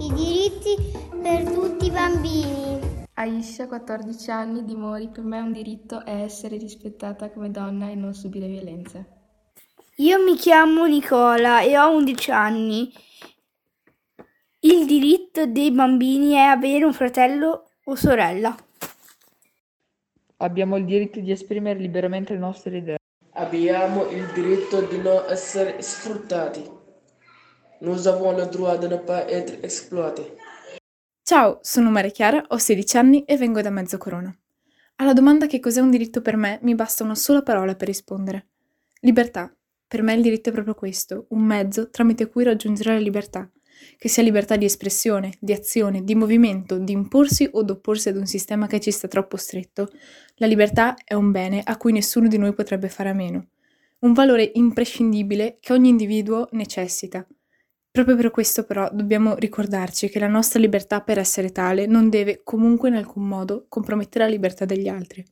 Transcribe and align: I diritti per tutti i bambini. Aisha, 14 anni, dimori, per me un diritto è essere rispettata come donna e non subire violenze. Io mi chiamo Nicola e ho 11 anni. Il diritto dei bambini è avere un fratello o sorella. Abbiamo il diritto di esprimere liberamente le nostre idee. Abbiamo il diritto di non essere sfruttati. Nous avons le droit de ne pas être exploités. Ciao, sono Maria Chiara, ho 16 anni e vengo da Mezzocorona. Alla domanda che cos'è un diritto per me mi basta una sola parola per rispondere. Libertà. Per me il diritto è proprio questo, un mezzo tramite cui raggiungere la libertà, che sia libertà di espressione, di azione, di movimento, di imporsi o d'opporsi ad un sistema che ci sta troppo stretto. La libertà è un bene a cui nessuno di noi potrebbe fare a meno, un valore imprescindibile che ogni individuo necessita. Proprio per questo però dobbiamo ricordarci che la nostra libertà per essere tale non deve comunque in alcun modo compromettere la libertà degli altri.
I 0.00 0.12
diritti 0.12 0.76
per 1.20 1.42
tutti 1.42 1.86
i 1.86 1.90
bambini. 1.90 3.04
Aisha, 3.14 3.66
14 3.66 4.30
anni, 4.30 4.64
dimori, 4.64 5.08
per 5.08 5.24
me 5.24 5.40
un 5.40 5.50
diritto 5.50 6.04
è 6.04 6.22
essere 6.22 6.56
rispettata 6.56 7.30
come 7.30 7.50
donna 7.50 7.90
e 7.90 7.96
non 7.96 8.14
subire 8.14 8.46
violenze. 8.46 9.06
Io 9.96 10.22
mi 10.22 10.36
chiamo 10.36 10.86
Nicola 10.86 11.62
e 11.62 11.76
ho 11.76 11.90
11 11.96 12.30
anni. 12.30 12.92
Il 14.60 14.86
diritto 14.86 15.46
dei 15.46 15.72
bambini 15.72 16.34
è 16.34 16.42
avere 16.42 16.84
un 16.84 16.92
fratello 16.92 17.70
o 17.84 17.96
sorella. 17.96 18.56
Abbiamo 20.36 20.76
il 20.76 20.84
diritto 20.84 21.18
di 21.18 21.32
esprimere 21.32 21.80
liberamente 21.80 22.34
le 22.34 22.38
nostre 22.38 22.76
idee. 22.76 22.98
Abbiamo 23.32 24.08
il 24.10 24.30
diritto 24.32 24.80
di 24.82 24.98
non 24.98 25.24
essere 25.28 25.82
sfruttati. 25.82 26.77
Nous 27.80 28.08
avons 28.08 28.36
le 28.36 28.46
droit 28.46 28.76
de 28.76 28.88
ne 28.88 28.96
pas 28.96 29.24
être 29.30 29.54
exploités. 29.62 30.26
Ciao, 31.22 31.60
sono 31.62 31.90
Maria 31.90 32.10
Chiara, 32.10 32.44
ho 32.48 32.58
16 32.58 32.96
anni 32.96 33.24
e 33.24 33.36
vengo 33.36 33.60
da 33.60 33.70
Mezzocorona. 33.70 34.36
Alla 34.96 35.12
domanda 35.12 35.46
che 35.46 35.60
cos'è 35.60 35.80
un 35.80 35.90
diritto 35.90 36.20
per 36.20 36.36
me 36.36 36.58
mi 36.62 36.74
basta 36.74 37.04
una 37.04 37.14
sola 37.14 37.42
parola 37.42 37.76
per 37.76 37.86
rispondere. 37.86 38.46
Libertà. 39.02 39.54
Per 39.86 40.02
me 40.02 40.14
il 40.14 40.22
diritto 40.22 40.48
è 40.48 40.52
proprio 40.52 40.74
questo, 40.74 41.26
un 41.28 41.42
mezzo 41.42 41.88
tramite 41.88 42.28
cui 42.28 42.42
raggiungere 42.42 42.94
la 42.94 42.98
libertà, 42.98 43.48
che 43.96 44.08
sia 44.08 44.24
libertà 44.24 44.56
di 44.56 44.64
espressione, 44.64 45.34
di 45.38 45.52
azione, 45.52 46.02
di 46.02 46.16
movimento, 46.16 46.78
di 46.78 46.90
imporsi 46.90 47.48
o 47.48 47.62
d'opporsi 47.62 48.08
ad 48.08 48.16
un 48.16 48.26
sistema 48.26 48.66
che 48.66 48.80
ci 48.80 48.90
sta 48.90 49.06
troppo 49.06 49.36
stretto. 49.36 49.88
La 50.38 50.48
libertà 50.48 50.96
è 51.04 51.14
un 51.14 51.30
bene 51.30 51.62
a 51.64 51.76
cui 51.76 51.92
nessuno 51.92 52.26
di 52.26 52.38
noi 52.38 52.54
potrebbe 52.54 52.88
fare 52.88 53.10
a 53.10 53.14
meno, 53.14 53.50
un 54.00 54.14
valore 54.14 54.50
imprescindibile 54.54 55.58
che 55.60 55.72
ogni 55.72 55.90
individuo 55.90 56.48
necessita. 56.50 57.24
Proprio 57.98 58.16
per 58.16 58.30
questo 58.30 58.62
però 58.62 58.88
dobbiamo 58.92 59.34
ricordarci 59.34 60.08
che 60.08 60.20
la 60.20 60.28
nostra 60.28 60.60
libertà 60.60 61.00
per 61.00 61.18
essere 61.18 61.50
tale 61.50 61.86
non 61.86 62.08
deve 62.08 62.42
comunque 62.44 62.90
in 62.90 62.94
alcun 62.94 63.26
modo 63.26 63.66
compromettere 63.68 64.24
la 64.24 64.30
libertà 64.30 64.64
degli 64.64 64.86
altri. 64.86 65.24